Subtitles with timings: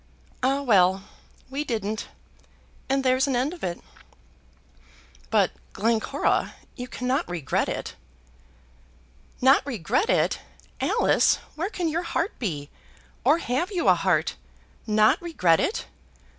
[0.41, 1.03] Ah, well!
[1.51, 2.07] we didn't,
[2.89, 3.79] and there's an end of it."
[5.29, 7.93] "But Glencora, you cannot regret it."
[9.41, 10.39] "Not regret it!
[10.79, 12.71] Alice, where can your heart be?
[13.23, 14.37] Or have you a heart?
[14.87, 15.85] Not regret it!